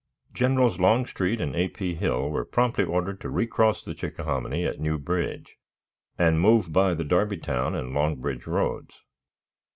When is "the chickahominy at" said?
3.83-4.79